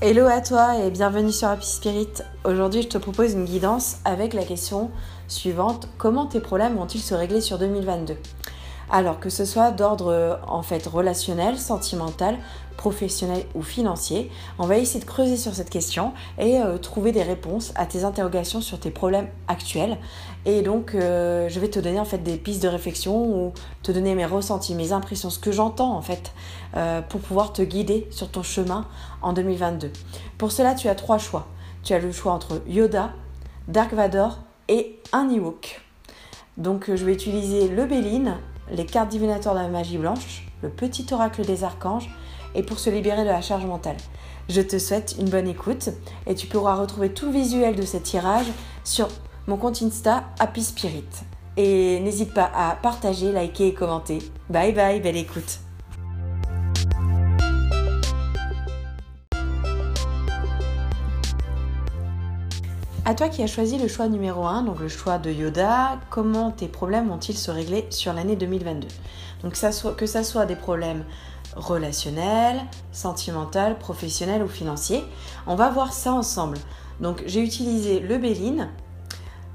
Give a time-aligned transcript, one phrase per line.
[0.00, 2.22] Hello à toi et bienvenue sur Happy Spirit.
[2.44, 4.92] Aujourd'hui, je te propose une guidance avec la question
[5.26, 8.14] suivante comment tes problèmes vont-ils se régler sur 2022
[8.90, 12.38] alors que ce soit d'ordre en fait relationnel, sentimental,
[12.76, 17.22] professionnel ou financier, on va essayer de creuser sur cette question et euh, trouver des
[17.22, 19.98] réponses à tes interrogations sur tes problèmes actuels.
[20.48, 23.52] Et donc, euh, je vais te donner en fait des pistes de réflexion ou
[23.82, 26.32] te donner mes ressentis, mes impressions, ce que j'entends en fait,
[26.74, 28.86] euh, pour pouvoir te guider sur ton chemin
[29.20, 29.92] en 2022.
[30.38, 31.48] Pour cela, tu as trois choix.
[31.82, 33.10] Tu as le choix entre Yoda,
[33.68, 35.82] Dark Vador et un Ewok.
[36.56, 38.38] Donc, je vais utiliser le Béline
[38.70, 42.08] les cartes divinatoires de la magie blanche, le petit oracle des archanges,
[42.54, 43.98] et pour se libérer de la charge mentale.
[44.48, 45.90] Je te souhaite une bonne écoute
[46.26, 48.46] et tu pourras retrouver tout le visuel de ce tirage
[48.82, 49.08] sur
[49.48, 51.08] mon compte Insta Happy Spirit.
[51.56, 54.18] Et n'hésite pas à partager, liker et commenter.
[54.50, 55.60] Bye bye, belle écoute.
[63.06, 66.50] À toi qui as choisi le choix numéro 1, donc le choix de Yoda, comment
[66.50, 68.86] tes problèmes vont-ils se régler sur l'année 2022
[69.42, 69.54] Donc
[69.96, 71.04] que ça soit des problèmes
[71.56, 72.60] relationnels,
[72.92, 75.02] sentimentaux, professionnels ou financiers,
[75.46, 76.58] on va voir ça ensemble.
[77.00, 78.68] Donc j'ai utilisé le Béline,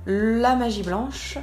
[0.06, 1.38] la magie blanche,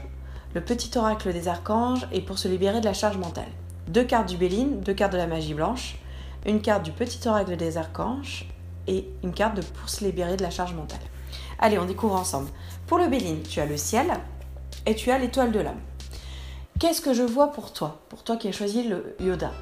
[0.55, 3.49] le petit oracle des archanges et pour se libérer de la charge mentale.
[3.89, 5.97] Deux cartes du Béline, deux cartes de la magie blanche,
[6.47, 8.49] une carte du petit oracle des archanges
[8.87, 11.01] et une carte de pour se libérer de la charge mentale.
[11.59, 12.49] Allez, on découvre ensemble.
[12.87, 14.13] Pour le Béline, tu as le ciel
[14.87, 15.81] et tu as l'étoile de l'âme.
[16.79, 19.53] Qu'est-ce que je vois pour toi Pour toi qui as choisi le Yoda?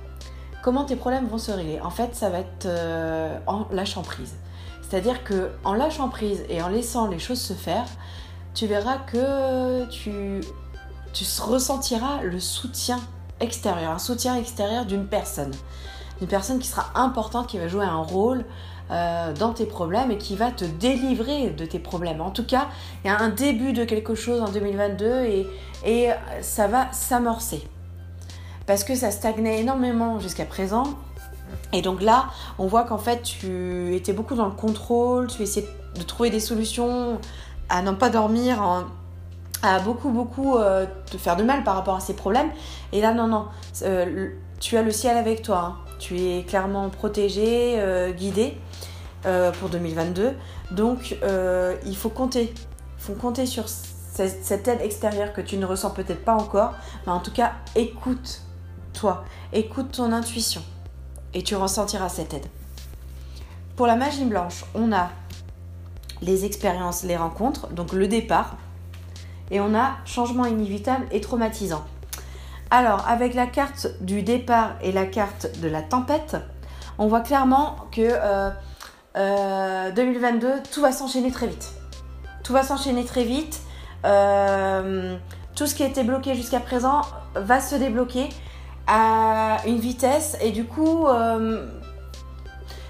[0.62, 1.80] Comment tes problèmes vont se régler?
[1.80, 4.34] En fait, ça va être euh, en lâchant prise.
[4.82, 7.86] C'est-à-dire que en lâchant prise et en laissant les choses se faire,
[8.58, 10.40] tu verras que tu,
[11.12, 12.98] tu ressentiras le soutien
[13.38, 15.52] extérieur, un soutien extérieur d'une personne.
[16.20, 18.44] Une personne qui sera importante, qui va jouer un rôle
[18.90, 22.20] euh, dans tes problèmes et qui va te délivrer de tes problèmes.
[22.20, 22.66] En tout cas,
[23.04, 25.47] il y a un début de quelque chose en 2022 et,
[25.86, 26.10] et
[26.41, 27.62] ça va s'amorcer.
[28.66, 30.82] Parce que ça stagnait énormément jusqu'à présent.
[31.72, 32.26] Et donc là,
[32.58, 36.41] on voit qu'en fait, tu étais beaucoup dans le contrôle, tu essayais de trouver des
[36.41, 37.20] solutions
[37.68, 38.62] à n'en pas dormir,
[39.62, 42.50] à beaucoup, beaucoup euh, te faire de mal par rapport à ces problèmes.
[42.92, 43.46] Et là, non, non,
[43.82, 44.30] euh,
[44.60, 45.58] tu as le ciel avec toi.
[45.58, 45.76] Hein.
[45.98, 47.82] Tu es clairement protégé,
[48.16, 48.56] guidé.
[49.26, 50.36] Euh, pour 2022.
[50.70, 51.16] Donc
[51.84, 52.54] il faut compter.
[52.54, 56.74] Il faut compter sur cette aide extérieure que tu ne ressens peut-être pas encore.
[57.04, 58.42] Mais en tout cas, écoute
[58.92, 59.24] toi.
[59.52, 60.62] Écoute ton intuition.
[61.34, 62.46] Et tu ressentiras cette aide.
[63.74, 65.10] Pour la magie blanche, on a
[66.22, 68.56] les expériences, les rencontres, donc le départ.
[69.50, 71.84] Et on a changement inévitable et traumatisant.
[72.70, 76.36] Alors, avec la carte du départ et la carte de la tempête,
[76.98, 78.02] on voit clairement que
[79.16, 81.72] euh, 2022, euh, tout va s'enchaîner très vite.
[82.44, 83.60] Tout va s'enchaîner très vite.
[84.04, 85.16] Euh,
[85.54, 87.02] tout ce qui été bloqué jusqu'à présent
[87.34, 88.28] va se débloquer
[88.86, 91.66] à une vitesse et du coup, euh,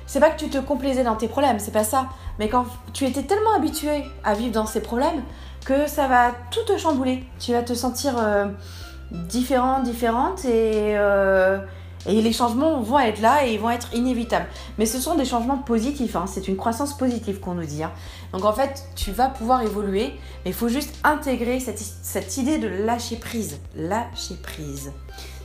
[0.06, 2.08] c'est pas que tu te complaisais dans tes problèmes, c'est pas ça.
[2.38, 5.22] Mais quand tu étais tellement habitué à vivre dans ces problèmes
[5.64, 7.24] que ça va tout te chambouler.
[7.38, 8.14] Tu vas te sentir
[9.10, 10.96] différente, différente et
[12.06, 14.46] et les changements vont être là et ils vont être inévitables.
[14.78, 16.24] Mais ce sont des changements positifs, hein.
[16.26, 17.82] c'est une croissance positive qu'on nous dit.
[17.82, 17.92] Hein.
[18.32, 22.68] Donc en fait, tu vas pouvoir évoluer, mais il faut juste intégrer cette, idée de
[22.68, 23.60] lâcher prise.
[23.74, 24.92] Lâcher prise.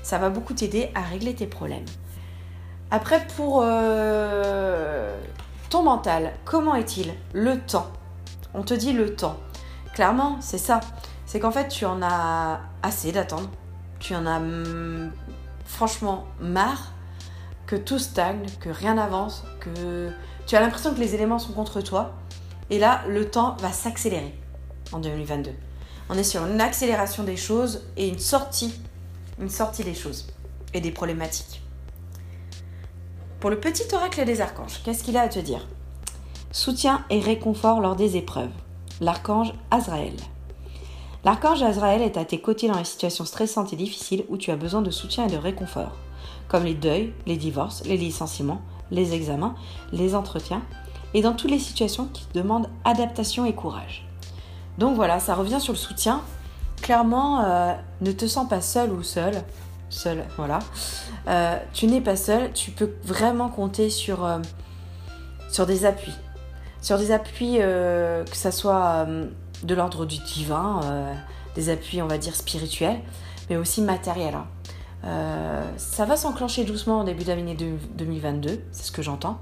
[0.04, 1.86] Ça va beaucoup t'aider à régler tes problèmes.
[2.92, 5.18] Après, pour euh,
[5.81, 7.88] mental, comment est-il Le temps?
[8.53, 9.38] On te dit le temps.
[9.94, 10.81] Clairement, c'est ça.
[11.25, 13.50] C'est qu'en fait, tu en as assez d'attendre.
[14.00, 15.12] Tu en as mm,
[15.66, 16.91] franchement marre
[17.66, 20.12] que tout stagne, que rien n'avance, que
[20.45, 22.13] tu as l'impression que les éléments sont contre toi.
[22.69, 24.38] Et là, le temps va s'accélérer
[24.91, 25.51] en 2022.
[26.09, 28.79] On est sur une accélération des choses et une sortie,
[29.39, 30.28] une sortie des choses
[30.73, 31.62] et des problématiques.
[33.44, 35.68] Pour le petit oracle des archanges, qu'est-ce qu'il a à te dire?
[36.54, 38.54] Soutien et réconfort lors des épreuves.
[39.01, 40.16] L'archange Azraël.
[41.25, 44.56] L'archange Azraël est à tes côtés dans les situations stressantes et difficiles où tu as
[44.56, 45.92] besoin de soutien et de réconfort,
[46.48, 48.62] comme les deuils, les divorces, les licenciements,
[48.92, 49.56] les examens,
[49.92, 50.62] les entretiens,
[51.13, 54.07] et dans toutes les situations qui demandent adaptation et courage.
[54.78, 56.22] Donc voilà, ça revient sur le soutien.
[56.81, 59.44] Clairement, euh, ne te sens pas seul ou seul.
[59.94, 60.60] Seul, voilà.
[61.28, 64.40] Euh, tu n'es pas seul, tu peux vraiment compter sur, euh,
[65.50, 66.16] sur des appuis.
[66.81, 69.07] Sur des appuis, que ça soit
[69.63, 71.13] de l'ordre du divin, euh,
[71.56, 73.00] des appuis, on va dire, spirituels,
[73.50, 74.36] mais aussi matériels.
[74.36, 74.48] Hein.
[75.06, 79.39] Euh, ça va s'enclencher doucement au début d'année 2022, c'est ce que j'entends.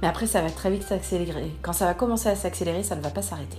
[0.00, 1.52] mais après ça va très vite s'accélérer.
[1.62, 3.58] Quand ça va commencer à s'accélérer, ça ne va pas s'arrêter.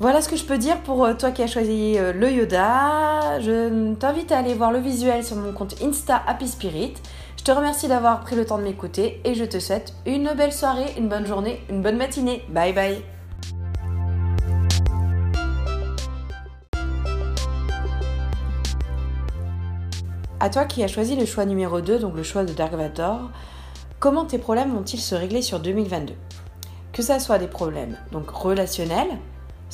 [0.00, 3.38] Voilà ce que je peux dire pour euh, toi qui as choisi euh, le Yoda.
[3.40, 6.94] Je t'invite à aller voir le visuel sur mon compte Insta Happy Spirit.
[7.38, 10.52] Je te remercie d'avoir pris le temps de m'écouter et je te souhaite une belle
[10.52, 12.42] soirée, une bonne journée, une bonne matinée.
[12.48, 13.02] Bye bye
[20.40, 23.30] À toi qui as choisi le choix numéro 2, donc le choix de Dark Vador,
[24.00, 26.14] comment tes problèmes vont-ils se régler sur 2022
[26.92, 29.18] Que ça soit des problèmes donc relationnels,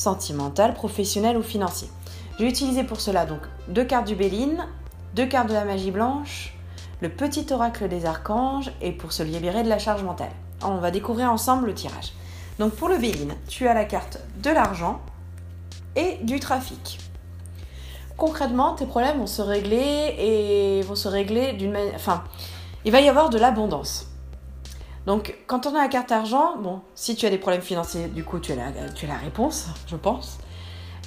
[0.00, 1.91] sentimentaux, professionnels ou financiers.
[2.38, 4.67] J'ai utilisé pour cela donc deux cartes du Béline,
[5.14, 6.55] deux cartes de la magie blanche,
[7.00, 10.32] le petit oracle des archanges et pour se libérer de la charge mentale.
[10.62, 12.12] On va découvrir ensemble le tirage.
[12.58, 15.00] Donc pour le Béline, tu as la carte de l'argent
[15.97, 16.99] et du trafic
[18.20, 21.94] concrètement, tes problèmes vont se régler et vont se régler d'une manière.
[21.94, 22.23] Enfin,
[22.85, 24.09] il va y avoir de l'abondance.
[25.06, 28.25] Donc, quand on a la carte argent, bon, si tu as des problèmes financiers, du
[28.25, 30.38] coup, tu as la, réponse, je pense.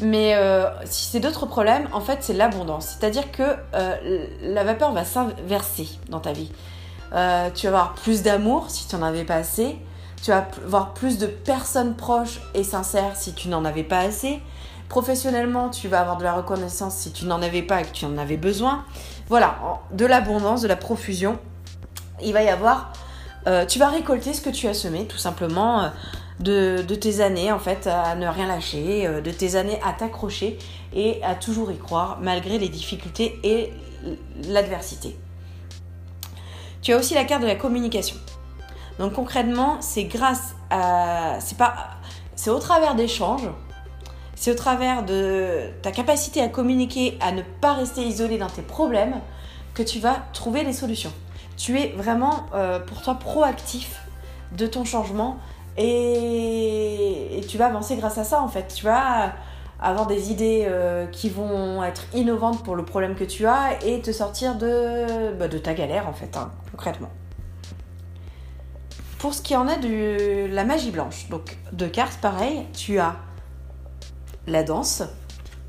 [0.01, 2.98] Mais euh, si c'est d'autres problèmes, en fait, c'est l'abondance.
[2.98, 3.44] C'est-à-dire que
[3.75, 6.51] euh, la vapeur va s'inverser dans ta vie.
[7.13, 9.78] Euh, tu vas avoir plus d'amour si tu n'en avais pas assez.
[10.24, 14.42] Tu vas avoir plus de personnes proches et sincères si tu n'en avais pas assez.
[14.90, 18.06] Professionnellement, tu vas avoir de la reconnaissance si tu n'en avais pas et que tu
[18.06, 18.86] en avais besoin.
[19.30, 19.57] Voilà,
[19.92, 21.38] de l'abondance, de la profusion.
[22.24, 22.94] Il va y avoir.
[23.48, 27.51] Euh, tu vas récolter ce que tu as semé, tout simplement, euh, de, tes années,
[27.51, 30.57] en fait, à ne rien lâcher, euh, de tes années à t'accrocher
[30.94, 33.74] et à toujours y croire, malgré les difficultés et
[34.48, 35.18] l'adversité.
[36.81, 38.18] Tu as aussi la carte de la communication.
[39.00, 41.38] Donc concrètement, c'est grâce à.
[41.40, 41.75] C'est pas.
[42.36, 43.50] C'est au travers d'échanges
[44.44, 48.62] c'est au travers de ta capacité à communiquer, à ne pas rester isolé dans tes
[48.62, 49.22] problèmes,
[49.74, 51.13] que tu vas trouver les solutions.
[51.57, 54.01] Tu es vraiment, euh, pour toi, proactif
[54.53, 55.38] de ton changement
[55.77, 57.41] et...
[57.47, 58.73] tu vas avancer grâce à ça, en fait.
[58.73, 59.33] Tu vas
[59.81, 64.01] avoir des idées euh, qui vont être innovantes pour le problème que tu as et
[64.01, 67.09] te sortir de, bah, ta galère, en fait, hein, concrètement.
[69.19, 73.15] Pour ce qui en est de la magie blanche, donc de cartes, pareil, tu as
[74.47, 75.03] la danse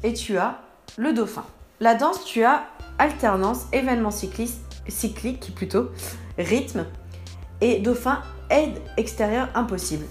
[0.02, 0.58] et tu as
[0.96, 1.44] le dauphin.
[1.80, 2.64] La danse, tu as
[2.98, 4.10] alternance, événement
[4.88, 5.90] cyclique plutôt,
[6.38, 6.86] rythme
[7.60, 10.04] et dauphin, aide extérieure impossible.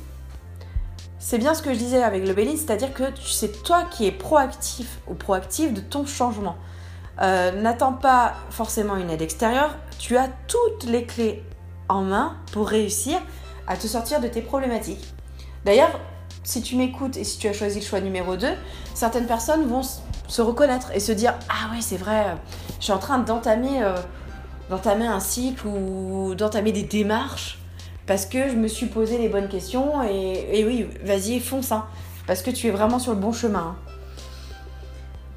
[1.20, 4.12] C'est bien ce que je disais avec le Béline, c'est-à-dire que c'est toi qui es
[4.12, 6.58] proactif ou proactive de ton changement.
[7.22, 11.44] Euh, n'attends pas forcément une aide extérieure, tu as toutes les clés
[11.88, 13.20] en main pour réussir
[13.68, 15.14] à te sortir de tes problématiques.
[15.64, 16.00] D'ailleurs,
[16.44, 18.48] si tu m'écoutes et si tu as choisi le choix numéro 2,
[18.94, 19.82] certaines personnes vont
[20.28, 22.36] se reconnaître et se dire Ah oui, c'est vrai,
[22.80, 23.96] je suis en train d'entamer euh,
[24.70, 27.60] d'entamer un cycle ou d'entamer des démarches
[28.06, 31.86] parce que je me suis posé les bonnes questions et, oui, vas-y, fonce, hein,
[32.28, 33.60] parce que tu es vraiment sur le bon chemin.
[33.60, 33.76] Hein.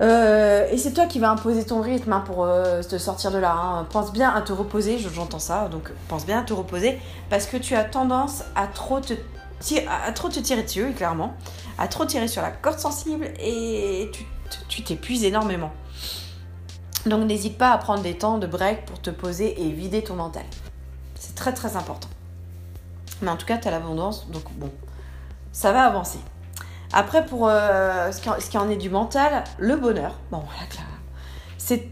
[0.03, 3.39] Euh, et c'est toi qui vas imposer ton rythme hein, pour euh, te sortir de
[3.39, 3.87] là.
[3.91, 6.99] Pense bien à te reposer, j'entends ça, donc pense bien à te reposer
[7.31, 9.15] parce que tu as tendance à trop te
[9.89, 11.35] à, trop te tirer dessus, clairement,
[11.79, 14.11] à trop tirer sur la corde sensible et
[14.69, 15.73] tu t'épuises énormément.
[17.07, 20.15] Donc n'hésite pas à prendre des temps de break pour te poser et vider ton
[20.15, 20.45] mental.
[21.15, 22.09] C'est très très important.
[23.23, 24.71] Mais en tout cas, tu as l'abondance, donc bon,
[25.53, 26.19] ça va avancer.
[26.93, 30.15] Après, pour euh, ce, qui, en est du mental, le bonheur.
[30.31, 30.67] Bon, voilà,
[31.59, 31.89] c'est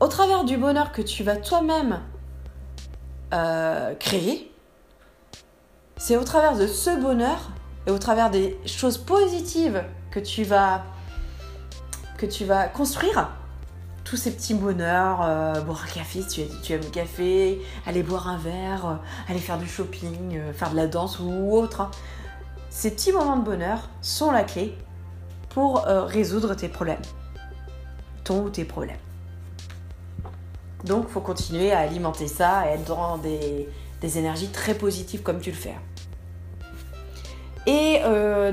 [0.00, 2.00] au travers du bonheur que tu vas toi-même
[3.34, 4.50] euh, créer,
[5.98, 7.50] c'est au travers de ce bonheur
[7.86, 10.84] et au travers des choses positives que tu vas,
[12.16, 13.30] que tu vas construire
[14.10, 18.26] tous ces petits bonheurs, euh, boire un café si tu, aimes le café, aller boire
[18.26, 18.94] un verre, euh,
[19.28, 21.82] aller faire du shopping, euh, faire de la danse ou autre.
[21.82, 21.92] Hein.
[22.70, 24.74] Ces petits moments de bonheur sont la clé
[25.50, 27.02] pour résoudre tes problèmes,
[28.22, 28.98] ton ou tes problèmes.
[30.84, 33.68] Donc, il faut continuer à alimenter ça et être dans des,
[34.00, 35.74] des énergies très positives comme tu le fais.
[37.66, 38.00] Et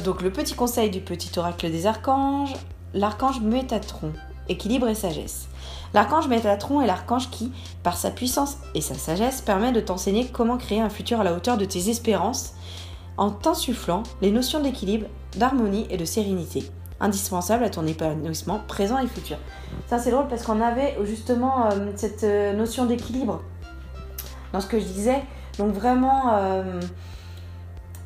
[0.03, 2.53] donc le petit conseil du petit oracle des archanges,
[2.95, 4.11] l'archange Métatron,
[4.49, 5.47] équilibre et sagesse.
[5.93, 7.51] L'archange Métatron est l'archange qui,
[7.83, 11.33] par sa puissance et sa sagesse, permet de t'enseigner comment créer un futur à la
[11.33, 12.53] hauteur de tes espérances
[13.17, 19.07] en t'insufflant les notions d'équilibre, d'harmonie et de sérénité, indispensables à ton épanouissement présent et
[19.07, 19.37] futur.
[19.87, 23.41] Ça c'est drôle parce qu'on avait justement euh, cette euh, notion d'équilibre
[24.53, 25.23] dans ce que je disais.
[25.57, 26.33] Donc vraiment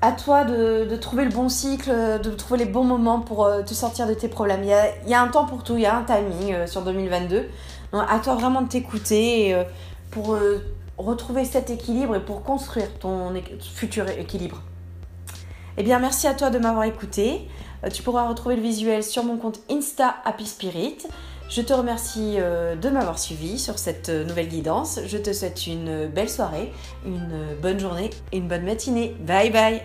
[0.01, 3.73] à toi de, trouver le bon cycle, de trouver les bons moments pour euh, te
[3.73, 4.63] sortir de tes problèmes.
[4.63, 7.47] Il y a, un temps pour tout, il y a un timing euh, sur 2022.
[7.91, 9.63] Donc, à toi vraiment de t'écouter euh,
[10.09, 10.37] pour
[10.97, 14.61] retrouver cet équilibre et pour construire ton futur équilibre.
[15.77, 17.47] Eh bien, merci à toi de m'avoir écouté.
[17.93, 20.97] Tu pourras retrouver le visuel sur mon compte Insta Happy Spirit.
[21.51, 25.01] Je te remercie euh, de m'avoir suivi sur cette euh, nouvelle guidance.
[25.05, 26.71] Je te souhaite une belle soirée,
[27.05, 29.17] une bonne journée et une bonne matinée.
[29.19, 29.81] Bye bye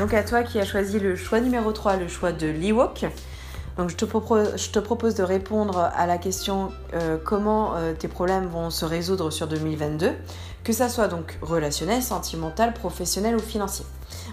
[0.00, 3.04] Donc à toi qui as choisi le choix numéro 3, le choix de l'Ewok.
[3.78, 8.68] Donc je te, propose, de répondre à la question euh, comment euh, tes problèmes vont
[8.68, 10.12] se résoudre sur 2022,
[10.62, 13.86] que ça soit donc relationnel, sentimental, professionnel ou financier.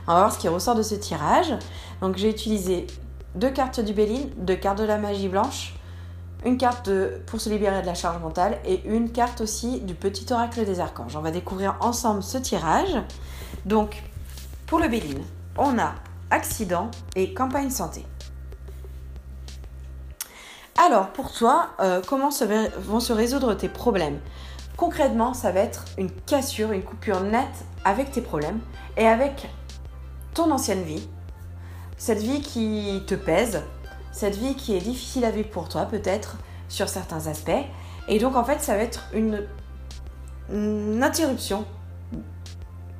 [0.07, 1.53] On va voir ce qui ressort de ce tirage.
[2.01, 2.87] Donc j'ai utilisé
[3.35, 5.75] deux cartes du Béline, deux cartes de la magie blanche,
[6.45, 6.89] une carte
[7.25, 10.81] pour se libérer de la charge mentale et une carte aussi du petit oracle des
[10.81, 11.15] archanges.
[11.15, 12.97] On va découvrir ensemble ce tirage.
[13.65, 14.03] Donc
[14.67, 15.23] pour le Béline,
[15.57, 15.93] on a
[16.29, 18.05] accident et campagne santé.
[20.89, 22.29] Alors, pour toi, euh, comment
[22.79, 24.17] vont se résoudre tes problèmes?
[24.75, 27.45] Concrètement, ça va être une cassure, une coupure nette
[27.85, 28.59] avec tes problèmes
[28.97, 29.49] et avec
[30.33, 31.07] ton ancienne vie.
[31.97, 33.61] Cette vie qui te pèse,
[34.11, 36.37] cette vie qui est difficile à vivre pour toi peut-être
[36.69, 37.51] sur certains aspects.
[38.07, 39.43] Et donc en fait, ça va être une,
[41.03, 41.67] interruption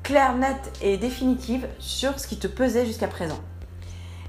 [0.04, 3.40] claire, nette et définitive sur ce qui te pesait jusqu'à présent.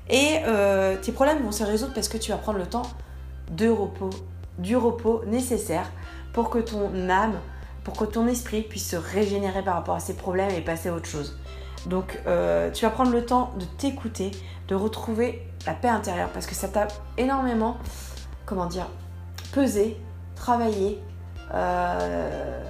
[0.09, 2.87] Et euh, tes problèmes vont se résoudre parce que tu vas prendre le temps
[3.51, 4.09] de repos,
[4.57, 5.91] du repos nécessaire
[6.33, 7.39] pour que ton âme,
[7.83, 10.93] pour que ton esprit puisse se régénérer par rapport à ces problèmes et passer à
[10.93, 11.37] autre chose.
[11.85, 14.31] Donc euh, tu vas prendre le temps de t'écouter,
[14.67, 17.77] de retrouver la paix intérieure parce que ça t'a énormément,
[18.45, 18.87] comment dire,
[19.51, 19.97] pesé,
[20.35, 21.01] travaillé.
[21.53, 22.63] Euh,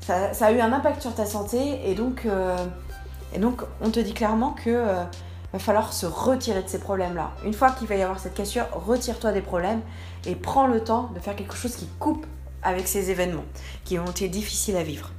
[0.00, 2.56] ça, a eu un impact sur ta santé et donc, euh,
[3.34, 4.86] et donc on te dit clairement que
[5.52, 7.32] va falloir se retirer de ces problèmes-là.
[7.44, 9.80] Une fois qu'il va y avoir cette cassure, retire-toi des problèmes
[10.26, 12.26] et prends le temps de faire quelque chose qui coupe
[12.62, 13.46] avec ces événements
[13.84, 15.10] qui ont été difficiles à vivre.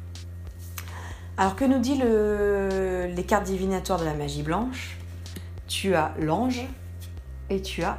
[1.38, 3.12] Alors que nous dit le...
[3.16, 4.98] les cartes divinatoires de la magie blanche?
[5.68, 6.68] Tu as l'ange
[7.50, 7.98] et tu as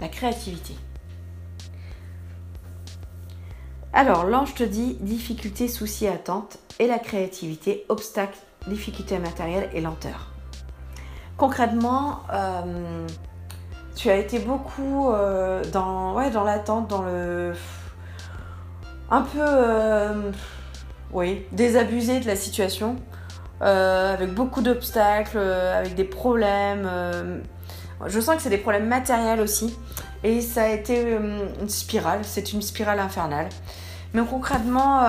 [0.00, 0.74] la créativité.
[3.92, 10.32] Alors l'ange te dit difficulté, souci, attente et la créativité, obstacle, difficulté matérielle et lenteur
[11.36, 13.06] concrètement, euh,
[13.94, 17.52] tu as été beaucoup euh, dans, l'attente, dans le.
[19.10, 19.40] un peu.
[19.40, 20.30] Euh,
[21.12, 22.96] oui, désabusé de la situation,
[23.60, 26.88] avec beaucoup d'obstacles, avec des problèmes.
[28.06, 29.76] je sens que c'est des problèmes matériels aussi.
[30.24, 33.50] Et ça a été une spirale, c'est une spirale infernale.
[34.14, 35.02] Mais concrètement,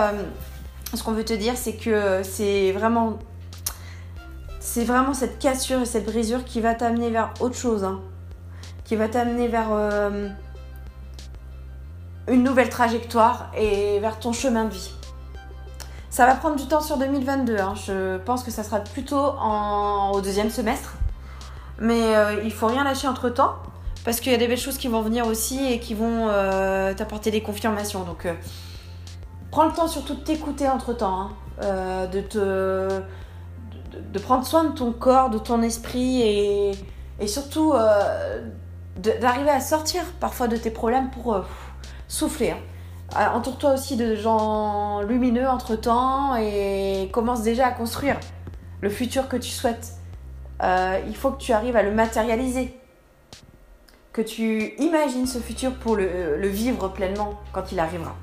[0.93, 3.17] ce qu'on veut te dire, c'est que c'est vraiment
[4.63, 7.83] c'est vraiment cette cassure et cette brisure qui va t'amener vers autre chose.
[7.83, 7.99] Hein.
[8.85, 10.29] Qui va t'amener vers euh,
[12.29, 14.91] une nouvelle trajectoire et vers ton chemin de vie.
[16.09, 17.57] Ça va prendre du temps sur 2022.
[17.57, 17.73] Hein.
[17.75, 19.33] Je pense que ça sera plutôt
[20.13, 20.93] au deuxième semestre.
[21.79, 23.55] Mais euh, il faut rien lâcher entre temps.
[24.05, 26.93] Parce qu'il y a des belles choses qui vont venir aussi et qui vont euh,
[26.93, 28.03] t'apporter des confirmations.
[28.03, 28.27] Donc
[29.51, 31.31] prends le temps surtout de t'écouter entre temps.
[31.59, 32.07] Hein.
[32.07, 33.03] de te
[34.11, 38.41] de, prendre soin de ton corps, de ton esprit et, surtout euh,
[38.97, 41.41] d'arriver à sortir parfois de tes problèmes pour euh,
[42.07, 42.51] souffler.
[42.51, 42.57] Hein.
[43.17, 48.19] Euh, entoure-toi aussi de gens lumineux entre temps et commence déjà à construire
[48.81, 49.93] le futur que tu souhaites.
[50.61, 52.77] il faut que tu arrives à le matérialiser,
[54.11, 58.15] que tu imagines ce futur pour le, le vivre pleinement quand il arrivera.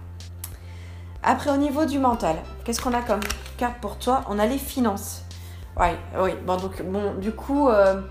[1.22, 3.20] Après, au niveau du mental, qu'est-ce qu'on a comme
[3.58, 4.24] carte pour toi?
[4.28, 5.22] On a les finances.
[5.80, 6.32] Ouais, oui.
[6.46, 8.02] Bon, donc, bon, du coup, euh,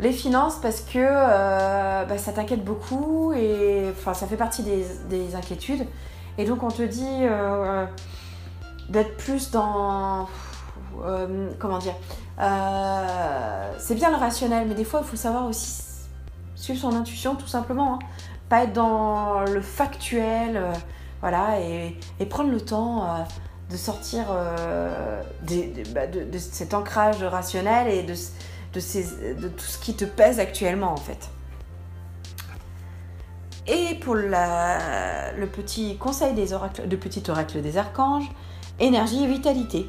[0.00, 5.36] les finances, parce que euh, bah, ça t'inquiète beaucoup et enfin, ça fait partie des,
[5.36, 5.86] inquiétudes.
[6.38, 7.86] Et donc, on te dit euh,
[8.88, 10.26] d'être plus dans.
[11.60, 11.94] comment dire
[13.78, 15.84] C'est bien le rationnel, mais des fois, il faut savoir aussi
[16.56, 17.94] suivre son intuition, tout simplement.
[17.94, 17.98] Hein.
[18.48, 20.60] Pas être dans le factuel,
[21.20, 23.24] voilà, et, prendre le temps
[23.70, 25.22] de sortir euh,
[25.94, 28.14] bah, de, cet ancrage rationnel et de,
[28.72, 31.30] tout ce qui te pèse actuellement en fait.
[33.66, 38.30] Et pour le petit conseil des oracles, de petit oracle des archanges,
[38.80, 39.86] énergie et vitalité.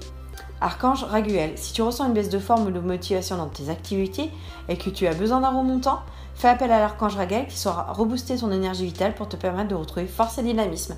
[0.61, 4.29] Archange Raguel, si tu ressens une baisse de forme ou de motivation dans tes activités
[4.67, 6.01] et que tu as besoin d'un remontant,
[6.35, 9.75] fais appel à l'archange Raguel qui saura rebooster ton énergie vitale pour te permettre de
[9.75, 10.95] retrouver force et dynamisme.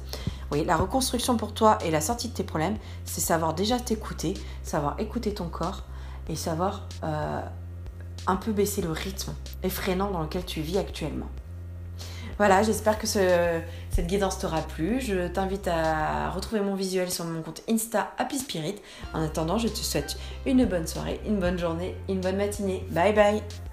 [0.52, 4.34] Oui, la reconstruction pour toi et la sortie de tes problèmes, c'est savoir déjà t'écouter,
[4.64, 5.84] savoir écouter ton corps
[6.30, 7.42] et savoir euh,
[8.28, 11.30] un peu baisser le rythme effrénant dans lequel tu vis actuellement.
[12.38, 15.00] Voilà, j'espère que cette guidance t'aura plu.
[15.00, 18.76] Je t'invite à retrouver mon visuel sur mon compte Insta Happy Spirit.
[19.14, 22.84] En attendant, je te souhaite une bonne soirée, une bonne journée, une bonne matinée.
[22.90, 23.71] Bye bye